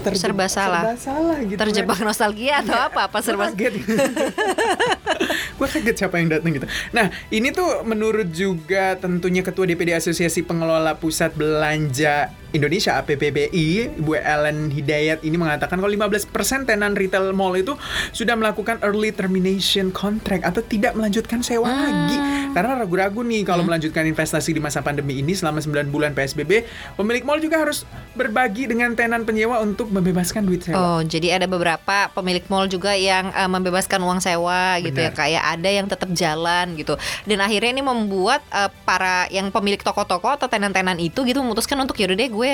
terje- 0.00 0.22
Serba 0.22 0.46
salah. 0.48 0.82
Serba 0.84 0.96
salah 0.96 1.38
gitu. 1.40 1.58
Terjebak 1.60 1.98
nostalgia 2.00 2.60
atau 2.60 2.76
apa? 2.76 3.08
Apa 3.08 3.18
serba 3.20 3.52
kaget. 3.52 3.80
Gue 5.66 5.82
kaget 5.82 5.96
siapa 6.06 6.22
yang 6.22 6.30
datang 6.30 6.54
gitu. 6.54 6.70
Nah, 6.94 7.10
ini 7.34 7.50
tuh 7.50 7.82
menurut 7.82 8.30
juga 8.30 8.94
tentunya 8.94 9.42
Ketua 9.42 9.66
DPD 9.66 9.98
Asosiasi 9.98 10.46
Pengelola 10.46 10.94
Pusat 10.94 11.34
Belanja 11.34 12.30
Indonesia 12.54 12.96
APPBI, 13.02 13.98
Ibu 13.98 14.16
Ellen 14.16 14.70
Hidayat 14.70 15.26
ini 15.26 15.34
mengatakan 15.34 15.76
kalau 15.76 15.90
15% 15.90 16.30
tenan 16.64 16.94
retail 16.94 17.34
mall 17.34 17.52
itu 17.58 17.74
sudah 18.14 18.38
melakukan 18.38 18.78
early 18.86 19.10
termination 19.10 19.90
contract 19.90 20.46
atau 20.46 20.62
tidak 20.62 20.94
melanjutkan 20.94 21.42
sewa 21.42 21.68
lagi. 21.68 22.16
Karena 22.54 22.80
ragu-ragu 22.80 23.20
nih 23.20 23.44
kalau 23.44 23.66
melanjutkan 23.66 24.08
investasi 24.08 24.56
di 24.56 24.62
masa 24.62 24.80
pandemi 24.80 25.20
ini 25.20 25.36
selama 25.36 25.60
9 25.60 25.92
bulan 25.92 26.16
PSBB, 26.16 26.64
pemilik 26.96 27.26
mall 27.26 27.42
juga 27.42 27.60
harus 27.60 27.84
berbagi 28.16 28.64
dengan 28.66 28.96
tenan 28.96 29.28
penyewa 29.28 29.60
untuk 29.60 29.92
membebaskan 29.92 30.48
duit 30.48 30.64
sewa. 30.64 30.74
Oh, 30.74 31.00
jadi 31.04 31.36
ada 31.36 31.46
beberapa 31.46 32.08
pemilik 32.16 32.42
mall 32.48 32.66
juga 32.66 32.96
yang 32.96 33.28
eh, 33.30 33.46
membebaskan 33.46 34.00
uang 34.00 34.24
sewa 34.24 34.80
gitu 34.80 34.96
ya, 34.96 35.12
Benar. 35.12 35.20
kayak 35.20 35.42
ada 35.44 35.68
yang 35.68 35.86
tetap 35.86 36.08
jalan 36.16 36.72
gitu. 36.80 36.96
Dan 37.28 37.44
akhirnya 37.44 37.76
ini 37.76 37.84
membuat 37.84 38.40
eh, 38.48 38.72
para 38.88 39.28
yang 39.28 39.52
pemilik 39.52 39.78
toko-toko 39.78 40.32
atau 40.32 40.48
tenan-tenan 40.48 40.96
itu 40.96 41.22
gitu 41.28 41.44
memutuskan 41.44 41.76
untuk 41.84 42.00
yaudah 42.00 42.16
deh 42.16 42.30
gue 42.32 42.50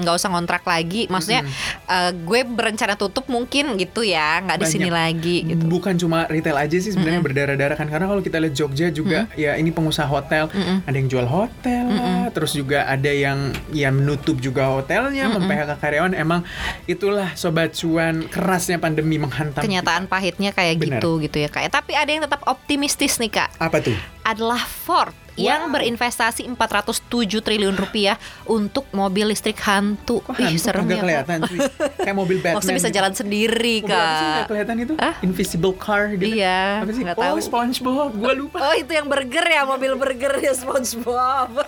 nggak 0.00 0.14
usah 0.16 0.32
ngontrak 0.32 0.64
lagi. 0.64 1.06
Maksudnya 1.12 1.44
eh, 1.86 2.10
gue 2.16 2.40
berencana 2.48 2.96
tutup 2.96 3.28
mungkin 3.28 3.76
gitu 3.76 4.00
ya, 4.00 4.40
nggak 4.40 4.58
di 4.64 4.66
sini 4.66 4.88
lagi 4.88 5.44
gitu. 5.52 5.68
Bukan 5.68 6.00
cuma 6.00 6.24
retail 6.26 6.56
aja 6.56 6.76
sih 6.80 6.96
sebenarnya 6.96 7.20
berdarah-darah 7.20 7.76
kan 7.76 7.86
karena 7.92 8.08
kalau 8.08 8.24
kita 8.24 8.40
lihat 8.40 8.54
Jogja 8.56 8.88
juga 8.88 9.28
ya 9.36 9.60
ini 9.60 9.68
pengusaha 9.68 10.08
hotel, 10.08 10.48
ada 10.88 10.96
yang 10.96 11.08
jual 11.12 11.28
hotel 11.28 11.84
lah, 11.92 12.32
terus 12.32 12.56
juga 12.56 12.88
ada 12.88 13.12
yang 13.12 13.52
ya 13.74 13.92
menutup 13.92 14.40
juga 14.40 14.72
hotelnya, 15.02 15.24
mem-PHK 15.34 15.72
karyawan. 15.82 16.12
Emang 16.14 16.40
itulah 16.86 17.34
sobat 17.34 17.74
cuan 17.74 18.26
kerasnya 18.30 18.78
pandemi 18.78 19.18
menghantam. 19.18 19.62
Kenyataan 19.62 20.06
pahitnya 20.06 20.54
kayak 20.54 20.78
Benar. 20.78 21.02
gitu 21.02 21.18
gitu 21.18 21.36
ya 21.42 21.48
kak. 21.50 21.66
Tapi 21.72 21.98
ada 21.98 22.10
yang 22.10 22.22
tetap 22.22 22.46
optimistis 22.46 23.18
nih 23.18 23.30
kak. 23.42 23.50
Apa 23.58 23.82
tuh? 23.82 23.96
Adalah 24.22 24.62
Ford 24.62 25.21
yang 25.34 25.68
berinvestasi 25.68 26.44
407 26.44 27.40
triliun 27.40 27.72
rupiah 27.72 28.16
untuk 28.44 28.84
mobil 28.90 29.32
listrik 29.32 29.56
hantu. 29.62 30.20
Kok 30.20 30.36
Ih, 30.36 30.52
hantu 30.52 30.60
serem 30.60 30.84
ya, 30.86 31.00
kelihatan 31.00 31.38
cuy? 31.42 31.58
Kayak 31.98 32.16
mobil 32.16 32.36
Batman. 32.38 32.54
Maksudnya 32.60 32.76
bisa 32.76 32.90
gitu. 32.90 32.96
jalan 33.00 33.12
sendiri 33.12 33.74
Mobil 33.80 33.88
sih 33.88 34.26
kak. 34.28 34.46
kelihatan 34.46 34.76
itu? 34.78 34.94
Hah? 35.00 35.14
Invisible 35.20 35.74
car 35.74 36.02
gitu. 36.14 36.36
Iya, 36.36 36.84
Apa 36.84 36.92
sih? 36.92 37.02
oh, 37.02 37.16
tahu. 37.16 37.36
SpongeBob. 37.40 38.10
Gua 38.14 38.32
lupa. 38.32 38.56
Oh 38.60 38.74
itu 38.76 38.92
yang 38.92 39.08
burger 39.08 39.46
ya 39.46 39.62
mobil 39.64 39.92
burger 39.96 40.34
ya 40.38 40.52
SpongeBob. 40.52 41.50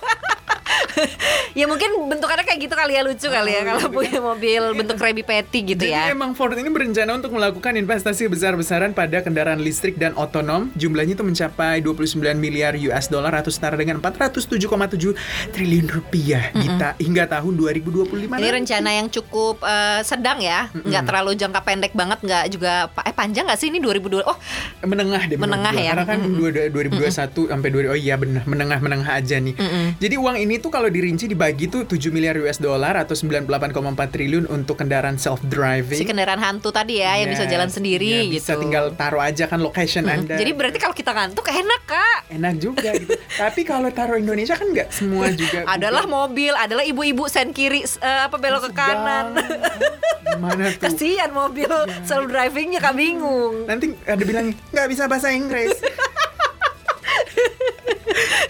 ya 1.59 1.65
mungkin 1.67 1.87
bentukannya 2.09 2.45
kayak 2.45 2.61
gitu 2.61 2.75
kali 2.75 2.93
ya 2.95 3.03
lucu 3.05 3.27
kali 3.27 3.51
ya 3.53 3.61
Oh, 3.61 3.65
kalau 3.65 3.81
gitu 3.81 3.95
punya 3.95 4.19
mobil 4.19 4.63
bentuk 4.75 4.97
Krabby 4.97 5.23
Patty 5.23 5.61
gitu 5.65 5.85
Jadi 5.85 5.93
ya. 5.93 6.11
emang 6.11 6.35
Ford 6.35 6.53
ini 6.53 6.69
berencana 6.69 7.15
untuk 7.15 7.31
melakukan 7.31 7.75
investasi 7.75 8.27
besar-besaran 8.27 8.91
pada 8.91 9.23
kendaraan 9.23 9.59
listrik 9.59 9.95
dan 9.95 10.13
otonom. 10.15 10.69
Jumlahnya 10.75 11.15
itu 11.15 11.25
mencapai 11.25 11.79
29 11.79 12.19
miliar 12.35 12.75
US 12.77 13.07
dollar 13.07 13.33
atau 13.35 13.54
setara 13.55 13.75
dengan 13.75 14.03
407,7 14.03 15.15
triliun 15.51 15.87
rupiah 15.89 16.51
kita 16.51 16.99
hingga 16.99 17.25
tahun 17.29 17.53
2025. 17.55 18.27
Ini 18.29 18.49
rencana 18.53 18.91
yang 18.93 19.07
cukup 19.09 19.63
eh, 19.63 20.01
sedang 20.03 20.39
ya, 20.39 20.67
nggak 20.73 21.05
terlalu 21.05 21.33
jangka 21.35 21.61
pendek 21.63 21.93
banget, 21.93 22.19
nggak 22.21 22.45
juga 22.51 22.73
eh 23.01 23.15
panjang 23.15 23.47
nggak 23.47 23.57
sih 23.57 23.69
ini 23.69 23.79
2002? 23.79 24.25
Oh 24.25 24.37
menengah 24.85 25.23
deh 25.25 25.37
Menengah 25.37 25.71
gua. 25.71 25.81
ya? 25.81 25.91
karena 25.93 26.05
kan 26.07 26.19
dua- 26.27 26.51
dua- 26.51 26.71
2021 26.75 27.13
sampai 27.47 27.69
2 27.71 27.87
oh 27.87 27.97
iya 27.97 28.15
benar 28.15 28.43
menengah 28.45 28.79
menengah 28.81 29.11
aja 29.13 29.37
nih 29.37 29.55
jadi 29.97 30.15
uang 30.17 30.37
ini 30.37 30.59
tuh 30.59 30.69
kalau 30.69 30.89
dirinci 30.89 31.27
dibagi 31.27 31.67
tuh 31.67 31.85
7 31.85 32.11
miliar 32.11 32.35
US 32.37 32.59
dollar 32.59 32.97
atau 32.97 33.13
98,4 33.13 33.71
triliun 34.11 34.45
untuk 34.47 34.77
kendaraan 34.77 35.17
self 35.17 35.39
driving 35.45 35.97
si 35.97 36.05
kendaraan 36.05 36.39
hantu 36.39 36.71
tadi 36.71 36.99
ya 36.99 37.17
yang 37.17 37.31
bisa 37.31 37.45
jalan 37.45 37.69
sendiri 37.69 38.27
gitu. 38.27 38.41
bisa 38.41 38.53
tinggal 38.57 38.91
taruh 38.93 39.21
aja 39.21 39.45
kan 39.45 39.61
location 39.61 40.05
anda 40.05 40.35
Jadi 40.35 40.51
berarti 40.51 40.79
kalau 40.79 40.93
kita 40.93 41.13
ngantuk 41.13 41.45
enak 41.45 41.83
kak. 41.85 42.19
enak 42.31 42.55
juga 42.57 42.91
gitu 42.93 43.15
tapi 43.45 43.61
kalau 43.61 43.93
taruh 43.93 44.17
Indonesia 44.17 44.57
kan 44.57 44.73
nggak 44.73 44.89
semua 44.89 45.29
juga 45.37 45.69
Adalah 45.77 46.09
mobil, 46.09 46.57
adalah 46.57 46.81
ibu-ibu 46.81 47.29
sen 47.29 47.53
kiri 47.53 47.85
eh, 47.85 48.21
apa 48.25 48.41
belok 48.41 48.69
ke 48.69 48.71
kanan. 48.73 49.37
Gimana 50.35 50.73
tuh? 50.73 50.89
Kasihan 50.89 51.29
mobil 51.29 51.69
self 52.09 52.25
drivingnya 52.33 52.81
kak 52.81 52.97
bingung. 52.97 53.69
Nanti 53.69 53.93
ada 54.09 54.23
bilang 54.25 54.57
nggak 54.73 54.89
bisa 54.89 55.05
bahasa 55.05 55.29
Inggris. 55.31 55.77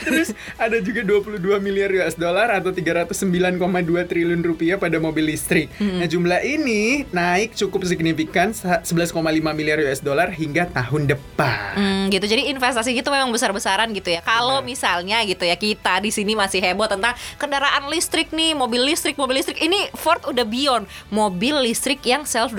Terus 0.05 0.37
ada 0.55 0.77
juga 0.79 1.01
22 1.03 1.41
miliar 1.59 1.91
US 2.05 2.15
dollar 2.15 2.53
atau 2.53 2.71
309,2 2.71 3.59
triliun 4.05 4.43
rupiah 4.45 4.77
pada 4.77 5.01
mobil 5.01 5.33
listrik. 5.33 5.73
Nah, 5.81 6.05
jumlah 6.05 6.41
ini 6.45 7.09
naik 7.11 7.57
cukup 7.57 7.85
signifikan 7.85 8.53
sa- 8.53 8.85
11,5 8.85 9.21
miliar 9.53 9.81
US 9.83 10.01
dollar 10.01 10.29
hingga 10.31 10.69
tahun 10.69 11.09
depan. 11.09 11.75
Hmm, 11.75 12.05
gitu. 12.13 12.25
Jadi 12.25 12.53
investasi 12.53 12.93
gitu 12.93 13.09
memang 13.09 13.33
besar-besaran 13.33 13.91
gitu 13.97 14.13
ya. 14.13 14.21
Kalau 14.21 14.61
misalnya 14.61 15.25
gitu 15.25 15.49
ya 15.49 15.57
kita 15.57 15.99
di 16.01 16.13
sini 16.13 16.37
masih 16.37 16.61
heboh 16.61 16.87
tentang 16.87 17.17
kendaraan 17.37 17.89
listrik 17.89 18.31
nih, 18.31 18.53
mobil 18.53 18.85
listrik, 18.85 19.17
mobil 19.17 19.41
listrik. 19.41 19.59
Ini 19.59 19.91
Ford 19.97 20.21
udah 20.25 20.45
beyond 20.45 20.85
mobil 21.09 21.57
listrik 21.65 22.05
yang 22.05 22.29
self 22.29 22.53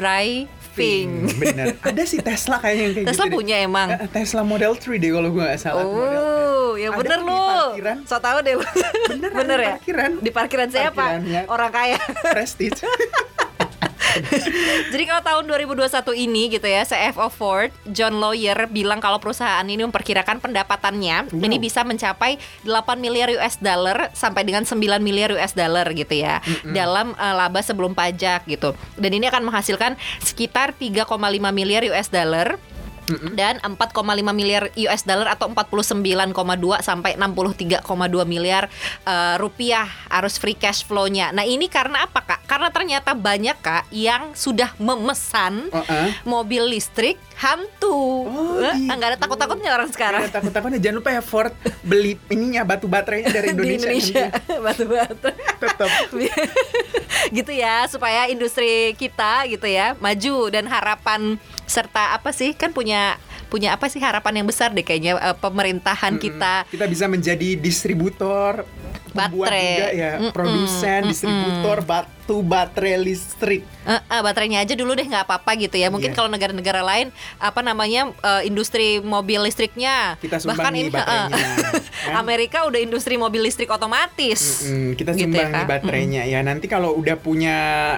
driving. 0.75 1.09
Bener. 1.39 1.65
Ada 1.79 2.03
sih 2.03 2.19
Tesla 2.19 2.59
kayaknya 2.59 2.83
yang 2.83 2.93
kayak 2.93 3.07
Tesla 3.07 3.23
gitu 3.25 3.31
deh. 3.31 3.39
punya 3.39 3.57
emang. 3.63 3.87
Eh, 3.95 4.07
Tesla 4.11 4.41
Model 4.43 4.73
3 4.75 4.99
deh 4.99 5.11
kalau 5.15 5.29
gue 5.31 5.43
nggak 5.43 5.59
salah. 5.59 5.83
Oh, 5.87 6.75
Ada 6.75 6.91
bener 6.99 7.19
lu. 7.23 7.31
parkiran. 7.31 7.97
So 8.03 8.19
tau 8.19 8.37
deh. 8.43 8.55
Bener, 9.09 9.31
bener 9.31 9.57
di 9.57 9.65
ya? 9.65 9.73
parkiran. 9.79 10.11
Di 10.19 10.31
parkiran 10.35 10.67
siapa? 10.69 11.05
Orang 11.47 11.71
kaya. 11.71 11.97
Prestige. 12.35 12.83
Jadi 14.93 15.03
kalau 15.05 15.21
tahun 15.21 15.43
2021 15.49 16.25
ini 16.27 16.41
gitu 16.53 16.67
ya, 16.67 16.83
CFO 16.83 17.27
Ford, 17.29 17.71
John 17.89 18.17
Lawyer 18.19 18.67
bilang 18.67 18.99
kalau 18.99 19.19
perusahaan 19.19 19.63
ini 19.65 19.83
memperkirakan 19.83 20.39
pendapatannya 20.41 21.27
Wow. 21.35 21.47
ini 21.47 21.57
bisa 21.57 21.81
mencapai 21.85 22.37
8 22.63 22.97
miliar 22.99 23.29
US 23.39 23.57
dollar 23.59 24.09
sampai 24.11 24.43
dengan 24.43 24.63
9 24.67 24.77
miliar 24.99 25.31
US 25.35 25.53
dollar 25.53 25.87
gitu 25.93 26.15
ya. 26.15 26.41
Dalam 26.65 27.13
eh, 27.15 27.33
laba 27.35 27.59
sebelum 27.61 27.93
pajak 27.93 28.47
gitu. 28.47 28.73
Dan 28.99 29.11
ini 29.15 29.27
akan 29.27 29.47
menghasilkan 29.47 29.95
sekitar 30.21 30.75
3,5 30.75 31.05
miliar 31.51 31.83
US 31.91 32.09
dollar 32.09 32.57
dan 33.37 33.61
4,5 33.61 34.01
miliar 34.33 34.69
US 34.73 35.01
dollar 35.05 35.37
atau 35.37 35.49
49,2 35.51 36.01
sampai 36.81 37.17
63,2 37.17 37.85
miliar 38.25 38.67
eh, 39.05 39.35
rupiah 39.37 39.87
arus 40.21 40.41
free 40.41 40.57
cash 40.57 40.83
flow-nya. 40.85 41.29
Nah, 41.31 41.45
ini 41.45 41.69
karena 41.69 42.05
apa, 42.05 42.21
Kak? 42.23 42.41
Karena 42.49 42.69
ternyata 42.73 43.13
banyak, 43.13 43.57
Kak, 43.61 43.91
yang 43.93 44.33
sudah 44.33 44.73
memesan 44.81 45.69
ah. 45.71 46.09
mobil 46.25 46.65
listrik 46.65 47.19
hantu. 47.35 48.23
Oh, 48.23 48.57
Eh, 48.57 48.71
gitu. 48.73 48.89
nggak 48.89 49.09
ada 49.11 49.19
takut-takutnya 49.19 49.71
orang 49.71 49.89
sekarang. 49.89 50.23
Takut 50.27 50.49
takutnya 50.49 50.79
jangan 50.79 50.97
lupa 50.99 51.09
ya 51.11 51.19
Ford 51.19 51.51
beli 51.81 52.15
ininya 52.27 52.63
batu 52.63 52.87
baterainya 52.87 53.29
dari 53.29 53.51
Indonesia. 53.51 53.89
di 53.91 53.99
Indonesia 53.99 54.25
batu-batu 54.57 55.29
Tetap. 55.61 55.89
gitu 57.37 57.51
ya 57.51 57.85
supaya 57.85 58.27
industri 58.27 58.93
kita 58.95 59.47
gitu 59.47 59.65
ya 59.65 59.97
maju 59.97 60.35
dan 60.47 60.65
harapan 60.65 61.35
serta 61.65 62.13
apa 62.13 62.29
sih 62.29 62.53
kan 62.53 62.69
punya 62.69 63.17
punya 63.55 63.71
apa 63.71 63.87
sih 63.87 63.97
harapan 63.97 64.33
yang 64.37 64.47
besar 64.47 64.69
deh 64.69 64.83
kayaknya 64.83 65.15
eh, 65.17 65.31
pemerintahan 65.33 66.19
kita 66.19 66.67
Kita 66.67 66.85
bisa 66.85 67.07
menjadi 67.07 67.55
distributor, 67.55 68.67
Baterai. 69.09 69.63
juga 69.71 69.87
ya, 69.93 70.11
Mm-mm, 70.19 70.31
produsen, 70.31 71.07
distributor 71.07 71.79
batu 71.81 72.11
baterai 72.41 72.99
listrik. 72.99 73.63
Eh, 73.81 73.95
eh, 73.95 74.19
baterainya 74.19 74.59
aja 74.59 74.73
dulu 74.73 74.91
deh 74.91 75.05
nggak 75.05 75.23
apa-apa 75.23 75.55
gitu 75.55 75.77
ya 75.77 75.87
mungkin 75.87 76.09
Iya. 76.09 76.17
kalau 76.17 76.27
negara-negara 76.27 76.81
lain 76.81 77.07
apa 77.37 77.61
namanya 77.61 78.11
eh, 78.11 78.41
industri 78.43 78.97
mobil 78.99 79.39
listriknya 79.39 80.17
Kita 80.17 80.41
bahkan 80.43 80.73
ini 80.73 80.89
baterainya, 80.89 81.31
kan? 82.03 82.17
Amerika 82.17 82.65
udah 82.65 82.75
industri 82.77 83.15
mobil 83.15 83.39
listrik 83.41 83.69
otomatis 83.69 84.65
Mm, 84.65 84.89
kita 84.93 85.13
Gitu 85.13 85.21
sumbang 85.23 85.37
ya, 85.37 85.47
nih 85.47 85.53
Kak? 85.55 85.69
baterainya 85.69 86.23
ya. 86.25 86.39
Nanti 86.41 86.65
kalau 86.65 86.91
udah 86.93 87.15
punya 87.15 87.55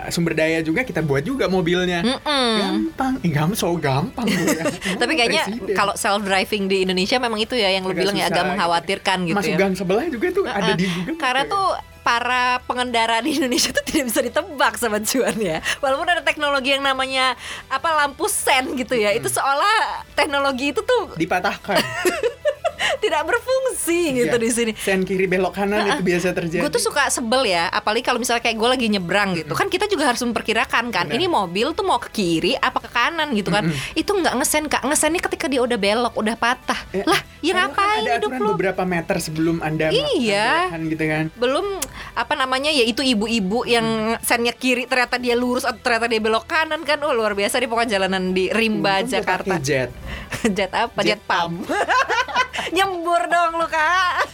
sumber 0.09 0.35
daya 0.35 0.59
juga 0.59 0.83
kita 0.83 0.99
buat 1.01 1.23
juga 1.23 1.47
mobilnya. 1.47 2.03
Mm-mm. 2.03 2.51
Gampang, 2.59 3.13
eh, 3.17 3.31
gampang 3.31 3.55
so 3.55 3.71
gampang. 3.73 4.27
Ya. 4.27 4.67
Tapi 5.01 5.13
kayaknya 5.15 5.46
Presiden. 5.49 5.75
kalau 5.75 5.93
self 5.95 6.21
driving 6.21 6.63
di 6.65 6.77
Indonesia 6.83 7.17
memang 7.17 7.39
itu 7.39 7.55
ya 7.55 7.69
yang 7.69 7.83
lu 7.83 7.91
Agak 7.91 8.01
bilang 8.03 8.15
ya 8.15 8.19
susah 8.19 8.29
agak 8.29 8.43
gitu. 8.43 8.49
mengkhawatirkan 8.51 9.17
gitu 9.23 9.37
Masuk 9.37 9.53
ya. 9.53 9.57
gang 9.57 9.73
sebelah 9.73 10.05
juga 10.07 10.27
tuh 10.31 10.43
ada 10.45 10.71
di 10.73 10.85
Google. 10.85 11.15
Karena 11.15 11.43
tuh 11.45 11.67
para 12.01 12.63
pengendara 12.63 13.19
di 13.19 13.35
Indonesia 13.35 13.67
tuh 13.69 13.83
tidak 13.83 14.05
bisa 14.07 14.19
ditebak 14.23 14.73
sama 14.75 15.03
cuan 15.03 15.35
ya. 15.35 15.59
Walaupun 15.79 16.07
ada 16.07 16.23
teknologi 16.23 16.71
yang 16.71 16.79
namanya 16.79 17.35
apa 17.67 17.89
lampu 17.93 18.27
sen 18.27 18.75
gitu 18.75 18.95
ya. 18.95 19.11
Itu 19.11 19.27
seolah 19.27 20.07
teknologi 20.15 20.71
itu 20.71 20.79
tuh 20.81 21.15
dipatahkan. 21.15 21.79
tidak 23.03 23.21
berfungsi 23.23 23.99
gitu 24.17 24.29
Iya. 24.29 24.37
di 24.37 24.49
sini. 24.49 24.71
Sen 24.75 25.01
kiri 25.01 25.25
belok 25.25 25.53
kanan 25.53 25.87
itu 25.87 26.03
biasa 26.03 26.31
terjadi. 26.31 26.61
Gue 26.61 26.71
tuh 26.71 26.83
suka 26.83 27.07
sebel 27.07 27.47
ya, 27.47 27.67
apalagi 27.67 28.01
kalau 28.01 28.17
misalnya 28.17 28.39
kayak 28.39 28.55
gue 28.55 28.69
lagi 28.69 28.87
nyebrang 28.87 29.29
gitu 29.35 29.51
kan 29.51 29.67
kita 29.67 29.85
juga 29.85 30.07
harus 30.07 30.21
memperkirakan 30.21 30.89
kan, 30.89 31.05
Benar. 31.05 31.15
ini 31.15 31.25
mobil 31.25 31.71
tuh 31.71 31.83
mau 31.83 31.97
ke 31.97 32.09
kiri 32.09 32.53
apa 32.55 32.77
ke 32.77 32.87
kanan 32.87 33.33
gitu 33.33 33.49
kan, 33.49 33.65
itu 33.93 34.07
nggak 34.07 34.33
ngesen 34.35 34.65
kak, 34.65 34.81
ngesennya 34.81 35.21
ketika 35.21 35.45
dia 35.45 35.59
udah 35.59 35.75
belok, 35.75 36.13
udah 36.15 36.35
patah, 36.35 36.77
Eh, 36.89 37.03
lah 37.03 37.17
ya 37.37 37.53
Padahal 37.53 37.69
ngapain 37.69 37.97
kan 37.97 38.01
ada 38.03 38.15
hidup 38.17 38.31
lu? 38.33 38.47
beberapa 38.51 38.83
meter 38.83 39.15
sebelum 39.17 39.57
anda 39.59 39.89
Iya. 39.89 40.69
kan 40.69 40.81
gitu 40.85 41.03
kan. 41.03 41.25
belum 41.33 41.65
apa 42.13 42.33
namanya 42.33 42.69
ya 42.69 42.83
itu 42.83 42.99
ibu-ibu 42.99 43.63
yang 43.63 43.85
sennya 44.19 44.51
kiri 44.51 44.85
ternyata 44.85 45.15
dia 45.15 45.33
lurus 45.33 45.61
atau 45.61 45.77
ternyata 45.77 46.05
dia 46.05 46.17
belok 46.17 46.45
kanan 46.45 46.81
kan 46.81 46.97
oh 46.99 47.11
luar 47.11 47.31
biasa 47.31 47.57
di 47.57 47.65
pokoknya 47.65 47.97
jalanan 47.97 48.31
di 48.31 48.49
Rimba 48.49 48.99
Untung 48.99 49.11
Jakarta 49.13 49.55
jet. 49.57 49.89
jet 50.55 50.71
apa 50.71 50.99
jet, 50.99 51.15
Jet 51.15 51.21
pump 51.23 51.65
nyembur 52.75 53.21
dong 53.29 53.61
lu 53.61 53.67
kak 53.69 54.27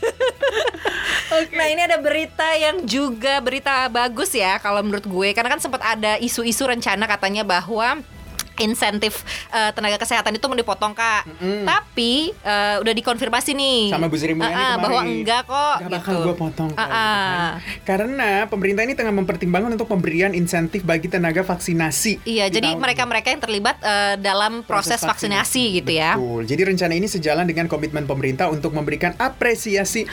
nah 1.54 1.66
ini 1.66 1.82
ada 1.82 1.98
berita 1.98 2.46
yang 2.54 2.86
juga 2.86 3.42
berita 3.42 3.90
bagus 3.90 4.34
ya 4.34 4.62
kalau 4.62 4.86
menurut 4.86 5.06
gue. 5.06 5.30
Karena 5.34 5.58
kan 5.58 5.62
sempat 5.62 5.82
ada 5.82 6.18
isu-isu 6.22 6.66
rencana 6.66 7.10
katanya 7.10 7.42
bahwa 7.42 8.02
insentif 8.62 9.26
eh, 9.50 9.72
tenaga 9.74 9.98
kesehatan 10.02 10.36
itu 10.38 10.46
mau 10.46 10.58
dipotong 10.58 10.94
kak. 10.94 11.26
Mm-mm. 11.30 11.66
Tapi 11.66 12.34
eh, 12.34 12.76
udah 12.82 12.94
dikonfirmasi 12.94 13.52
nih 13.54 13.80
Sama 13.94 14.10
Bu 14.10 14.18
Sri 14.18 14.34
Mulyani 14.34 14.54
ah, 14.54 14.78
kemarin. 14.78 14.84
bahwa 14.84 15.02
enggak 15.06 15.42
kok. 15.46 15.76
Gak 15.86 15.92
bakal 15.92 16.14
gitu. 16.14 16.26
gue 16.26 16.36
potong 16.36 16.70
ah. 16.76 16.84
kan. 16.84 17.52
Karena 17.86 18.30
pemerintah 18.50 18.84
ini 18.84 18.94
tengah 18.98 19.14
mempertimbangkan 19.14 19.72
untuk 19.74 19.90
pemberian 19.90 20.34
insentif 20.34 20.82
bagi 20.84 21.08
tenaga 21.08 21.46
vaksinasi 21.46 22.24
Iya, 22.24 22.50
di 22.50 22.60
jadi 22.60 22.76
mereka-mereka 22.78 23.34
yang 23.34 23.42
terlibat 23.42 23.78
eh, 23.84 24.16
dalam 24.20 24.64
proses, 24.64 25.02
vaksinasi, 25.02 25.84
gitu 25.84 25.92
ya. 25.94 26.16
Betul. 26.16 26.48
Jadi 26.48 26.62
rencana 26.74 26.94
ini 26.96 27.08
sejalan 27.10 27.46
dengan 27.46 27.66
komitmen 27.68 28.08
pemerintah 28.08 28.48
untuk 28.50 28.72
memberikan 28.72 29.14
apresiasi 29.20 30.08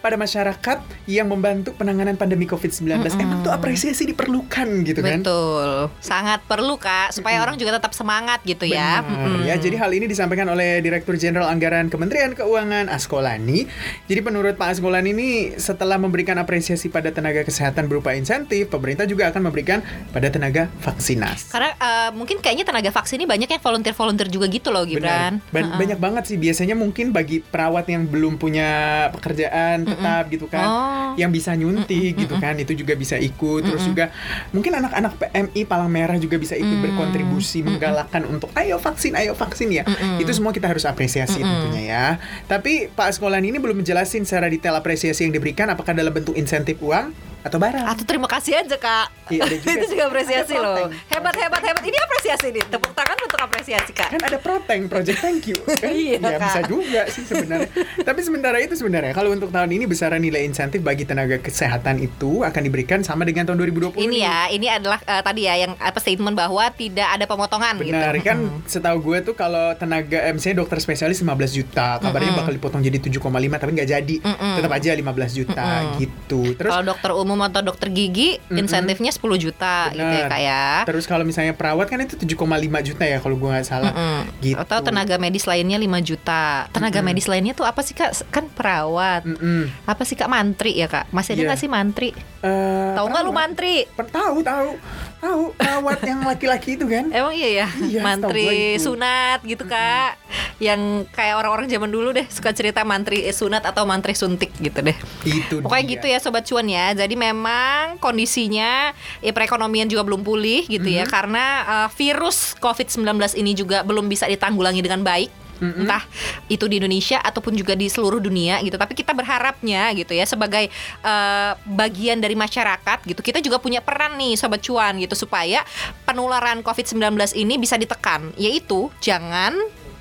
pada 0.00 0.14
masyarakat 0.14 0.78
yang 1.10 1.26
membantu 1.28 1.74
penanganan 1.74 2.14
pandemi 2.14 2.46
COVID-19. 2.46 3.02
Emang 3.18 3.42
tuh 3.42 3.52
apresiasi 3.52 4.06
diperlukan 4.08 4.68
gitu 4.86 5.00
kan? 5.02 5.20
Betul, 5.22 5.90
sangat 6.00 6.42
perlu 6.46 6.78
kak 6.78 7.14
supaya 7.14 7.42
orang 7.42 7.58
juga 7.58 7.78
tetap 7.78 7.85
semangat 7.92 8.40
gitu 8.42 8.64
ya. 8.64 9.04
Benar, 9.04 9.28
Mm-mm. 9.36 9.46
ya. 9.46 9.54
Jadi 9.58 9.76
hal 9.76 9.90
ini 9.92 10.06
disampaikan 10.06 10.48
oleh 10.48 10.80
Direktur 10.80 11.14
Jenderal 11.14 11.46
Anggaran 11.46 11.86
Kementerian 11.86 12.32
Keuangan 12.32 12.88
Askolani. 12.88 13.66
Jadi 14.06 14.20
menurut 14.22 14.54
Pak 14.54 14.78
Askolani 14.78 15.10
ini 15.12 15.28
setelah 15.54 16.00
memberikan 16.00 16.38
apresiasi 16.38 16.88
pada 16.88 17.12
tenaga 17.12 17.42
kesehatan 17.42 17.86
berupa 17.86 18.16
insentif, 18.16 18.66
pemerintah 18.66 19.04
juga 19.04 19.28
akan 19.28 19.50
memberikan 19.50 19.84
pada 20.10 20.26
tenaga 20.26 20.72
vaksinasi. 20.80 21.52
Karena 21.52 21.70
eh, 21.76 22.10
mungkin 22.14 22.40
kayaknya 22.40 22.64
tenaga 22.64 22.90
vaksin 22.90 23.20
ini 23.20 23.26
banyak 23.26 23.48
yang 23.50 23.62
volunteer-volunteer 23.62 24.28
juga 24.30 24.46
gitu 24.48 24.70
loh 24.70 24.86
Gibran. 24.86 25.42
Benar. 25.50 25.74
Ha-ha. 25.74 25.78
Banyak 25.82 25.98
banget 25.98 26.24
sih 26.30 26.38
biasanya 26.38 26.78
mungkin 26.78 27.10
bagi 27.10 27.42
perawat 27.42 27.90
yang 27.90 28.06
belum 28.06 28.38
punya 28.38 28.68
pekerjaan 29.12 29.84
tetap 29.84 30.30
gitu 30.30 30.46
kan, 30.46 30.64
Oh. 30.66 31.10
yang 31.18 31.30
bisa 31.30 31.52
nyuntik 31.52 32.14
gitu 32.16 32.36
kan, 32.38 32.54
itu 32.56 32.72
juga 32.72 32.94
bisa 32.94 33.16
ikut. 33.16 33.66
Terus 33.66 33.82
juga 33.84 34.10
mungkin 34.50 34.72
anak-anak 34.76 35.12
PMI 35.18 35.60
Palang 35.64 35.90
Merah 35.90 36.16
juga 36.16 36.36
bisa 36.36 36.54
ikut 36.54 36.78
berkontribusi 36.78 37.66
menggalakkan 37.76 38.24
untuk 38.24 38.48
ayo 38.56 38.80
vaksin, 38.80 39.12
ayo 39.14 39.36
vaksin 39.36 39.68
ya. 39.70 39.84
Itu 40.16 40.32
semua 40.32 40.50
kita 40.50 40.66
harus 40.66 40.88
apresiasi 40.88 41.44
tentunya 41.44 41.82
ya. 41.86 42.04
Tapi 42.48 42.88
Pak 42.90 43.20
Sekolah 43.20 43.38
ini 43.38 43.60
belum 43.60 43.84
menjelasin 43.84 44.24
secara 44.24 44.48
detail 44.48 44.74
apresiasi 44.74 45.28
yang 45.28 45.32
diberikan 45.36 45.68
apakah 45.68 45.92
dalam 45.92 46.10
bentuk 46.10 46.34
insentif 46.34 46.80
uang 46.80 47.35
atau 47.46 47.56
barang. 47.56 47.84
Atau 47.86 48.04
terima 48.04 48.26
kasih 48.26 48.52
aja 48.56 48.76
kak. 48.76 49.06
Iya, 49.26 49.42
juga 49.52 49.70
itu 49.72 49.86
juga 49.88 50.02
apresiasi 50.06 50.52
Ada 50.52 50.60
loh. 50.60 50.74
proteng. 50.76 50.90
Hebat 51.08 51.34
hebat 51.36 51.62
hebat. 51.62 51.82
Ini 51.82 51.98
apresiasi 52.00 52.46
nih. 52.50 52.64
Tepuk 52.66 52.92
tangan 52.92 53.18
untuk 53.18 53.38
apresiasi 53.38 53.90
kak. 53.90 54.08
kan 54.08 54.22
ada 54.22 54.38
proteng 54.38 54.86
project 54.86 55.18
thank 55.18 55.44
you 55.44 55.58
kan 55.82 55.88
Iya, 55.88 56.16
ya 56.16 56.30
Kak. 56.32 56.40
bisa 56.42 56.60
juga 56.64 57.02
sih 57.06 57.22
sebenarnya 57.22 57.68
tapi 57.98 58.20
sementara 58.20 58.56
itu 58.56 58.72
sebenarnya 58.72 59.12
kalau 59.12 59.30
untuk 59.30 59.48
tahun 59.48 59.68
ini 59.68 59.84
besaran 59.84 60.18
nilai 60.18 60.42
insentif 60.42 60.80
bagi 60.80 61.02
tenaga 61.02 61.36
kesehatan 61.36 61.98
itu 61.98 62.40
akan 62.40 62.62
diberikan 62.62 63.00
sama 63.00 63.22
dengan 63.22 63.44
tahun 63.44 63.58
2020 63.66 63.98
Ini 63.98 64.06
nih. 64.08 64.20
ya, 64.20 64.38
ini 64.48 64.66
adalah 64.68 64.98
eh, 65.00 65.20
tadi 65.20 65.42
ya 65.44 65.54
yang 65.58 65.72
apa 65.76 65.98
statement 65.98 66.32
bahwa 66.34 66.64
tidak 66.70 67.08
ada 67.08 67.24
pemotongan 67.24 67.74
Benar 67.76 68.14
gitu. 68.14 68.24
kan 68.24 68.38
setahu 68.64 68.98
gue 69.04 69.18
tuh 69.22 69.34
kalau 69.34 69.74
tenaga 69.74 70.18
eh, 70.20 70.32
misalnya 70.32 70.56
dokter 70.58 70.78
spesialis 70.78 71.18
15 71.18 71.26
juta 71.52 71.98
kabarnya 71.98 72.32
bakal 72.34 72.52
dipotong 72.52 72.80
jadi 72.80 72.98
7,5 72.98 73.20
tapi 73.52 73.70
nggak 73.72 73.88
jadi 73.90 74.14
tetap 74.56 74.72
aja 74.72 74.90
15 74.92 75.02
juta 75.34 75.66
gitu 75.98 76.40
terus 76.54 76.70
Kalau 76.70 76.84
dokter 76.86 77.10
umum 77.12 77.35
atau 77.42 77.60
dokter 77.60 77.88
gigi 77.88 78.38
insentifnya 78.48 79.10
10 79.10 79.20
juta 79.36 79.90
gitu 79.90 80.00
ya 80.06 80.24
kak 80.26 80.40
ya. 80.40 80.66
terus 80.84 81.04
kalau 81.04 81.22
misalnya 81.22 81.52
perawat 81.52 81.86
kan 81.86 82.00
itu 82.00 82.16
7,5 82.16 82.46
juta 82.82 83.02
ya 83.02 83.18
kalau 83.18 83.34
gue 83.34 83.48
nggak 83.48 83.64
salah 83.64 83.92
Mm. 83.92 84.22
gitu 84.40 84.56
Atau 84.56 84.78
tenaga 84.80 85.16
medis 85.16 85.44
lainnya 85.44 85.76
5 85.76 85.88
juta. 86.02 86.68
Tenaga 86.70 87.00
medis 87.00 87.26
lainnya 87.26 87.52
tuh 87.52 87.64
apa 87.64 87.80
sih 87.80 87.92
kak? 87.92 88.12
Kan 88.28 88.46
perawat. 88.46 89.24
Mm-mm. 89.24 89.72
Apa 89.84 90.02
sih 90.02 90.14
kak 90.14 90.26
mantri 90.26 90.72
ya 90.72 90.86
kak? 90.86 91.08
Masih 91.10 91.32
ada 91.32 91.40
Iya. 91.40 91.48
nggak 91.48 91.60
sih 91.60 91.70
mantri? 91.70 92.08
Eh, 92.46 92.90
Tahu 92.94 93.06
nggak 93.06 93.22
lu 93.22 93.32
mantri? 93.32 93.76
Tahu 93.92 94.38
tahu 94.40 94.70
tahu 95.16 95.42
perawat 95.52 95.98
yang 96.02 96.20
laki-laki 96.22 96.76
itu 96.76 96.86
kan 96.86 97.08
Emang 97.08 97.32
iya 97.32 97.48
ya, 97.56 97.68
Iya, 97.82 98.00
mantri 98.00 98.76
itu. 98.76 98.86
sunat 98.86 99.42
gitu 99.42 99.64
kak, 99.64 100.14
yang 100.58 100.78
kayak 101.08 101.34
orang-orang 101.36 101.66
zaman 101.66 101.88
dulu 101.88 102.12
deh 102.12 102.28
suka 102.28 102.52
cerita 102.52 102.80
mantri 102.82 103.24
sunat 103.26 103.64
atau 103.64 103.82
mantri 103.82 104.12
suntik 104.12 104.52
gitu 104.56 104.78
deh. 104.78 104.94
itu 105.24 105.58
Pokoknya 105.58 105.82
dia. 105.82 105.92
gitu 105.92 106.06
ya 106.06 106.18
sobat 106.18 106.44
cuan 106.44 106.66
ya. 106.66 106.94
Jadi 106.94 107.14
memang 107.14 107.96
kondisinya 107.98 108.92
ya 109.18 109.32
perekonomian 109.32 109.86
juga 109.86 110.04
belum 110.04 110.22
pulih 110.22 110.64
gitu 110.64 110.86
Mhm. 110.86 110.96
ya 110.96 111.04
karena 111.06 111.44
uh, 111.64 111.88
virus 111.90 112.54
COVID-19 112.56 113.02
ini 113.34 113.52
juga 113.52 113.82
belum 113.82 114.06
bisa 114.06 114.24
ditanggulangi 114.24 114.80
dengan 114.80 115.02
baik. 115.02 115.45
Mhm. 115.58 115.86
Entah 115.86 116.02
itu 116.46 116.64
di 116.68 116.78
Indonesia 116.78 117.18
ataupun 117.20 117.56
juga 117.56 117.74
di 117.74 117.88
seluruh 117.88 118.20
dunia 118.20 118.60
gitu. 118.62 118.76
Tapi 118.76 118.92
kita 118.92 119.12
berharapnya 119.16 119.92
gitu 119.96 120.12
ya 120.12 120.24
sebagai 120.28 120.68
uh, 121.02 121.56
bagian 121.66 122.20
dari 122.20 122.36
masyarakat 122.38 123.02
gitu. 123.04 123.20
Kita 123.20 123.38
juga 123.40 123.58
punya 123.58 123.80
peran 123.80 124.16
nih 124.20 124.36
sobat 124.36 124.62
cuan 124.62 124.96
gitu 125.00 125.16
supaya 125.16 125.64
penularan 126.04 126.60
COVID-19 126.60 127.36
ini 127.36 127.54
bisa 127.56 127.74
ditekan. 127.80 128.32
Yaitu 128.36 128.88
jangan 129.00 129.56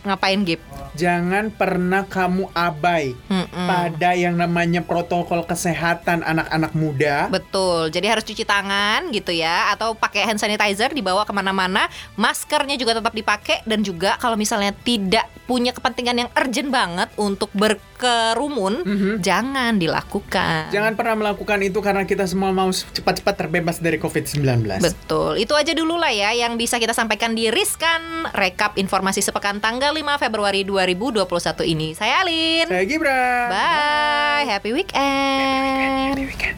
ngapain 0.06 0.46
Gip? 0.46 0.62
Jangan 0.96 1.52
pernah 1.52 2.08
kamu 2.08 2.50
abai 2.56 3.14
Mm-mm. 3.28 3.68
pada 3.68 4.16
yang 4.16 4.40
namanya 4.40 4.82
protokol 4.82 5.44
kesehatan 5.44 6.24
anak-anak 6.24 6.72
muda. 6.74 7.28
Betul, 7.28 7.92
jadi 7.92 8.16
harus 8.16 8.24
cuci 8.24 8.48
tangan 8.48 9.12
gitu 9.12 9.36
ya 9.36 9.76
Atau 9.76 9.94
pakai 9.94 10.24
hand 10.24 10.40
sanitizer 10.40 10.96
dibawa 10.96 11.28
ke 11.28 11.34
mana-mana. 11.36 11.92
Maskernya 12.16 12.80
juga 12.80 12.98
tetap 12.98 13.12
dipakai 13.12 13.62
Dan 13.68 13.84
juga 13.84 14.16
kalau 14.18 14.40
misalnya 14.40 14.72
tidak 14.72 15.28
punya 15.46 15.76
kepentingan 15.76 16.26
yang 16.26 16.30
urgent 16.34 16.70
banget 16.72 17.10
Untuk 17.20 17.52
berkerumun 17.54 18.86
Jangan 19.20 19.78
dilakukan. 19.78 20.72
Jangan 20.72 20.94
pernah 20.96 21.16
melakukan 21.20 21.60
itu 21.62 21.80
karena 21.84 22.04
kita 22.08 22.26
semua 22.26 22.50
mau 22.56 22.72
cepat-cepat 22.72 23.36
terbebas 23.36 23.78
dari 23.82 24.00
COVID-19 24.00 24.44
Betul, 24.82 25.42
itu 25.42 25.54
aja 25.54 25.74
dulu 25.76 26.00
lah 26.00 26.14
ya 26.14 26.32
Yang 26.32 26.66
bisa 26.66 26.76
kita 26.80 26.94
sampaikan 26.96 27.34
di 27.34 27.50
Riskan 27.50 28.32
Rekap 28.32 28.78
informasi 28.80 29.20
sepekan 29.20 29.60
tanggal 29.60 29.92
5 29.92 30.22
Februari 30.22 30.62
2021 30.94 31.66
ini. 31.66 31.98
Saya 31.98 32.22
Alin. 32.22 32.70
Saya 32.70 32.86
Gibran. 32.86 33.50
Bye. 33.50 33.58
Bye. 33.58 34.46
Happy 34.46 34.70
weekend. 34.78 35.02
Happy 35.02 35.66
weekend. 35.66 35.94
Happy 36.14 36.26
weekend. 36.30 36.58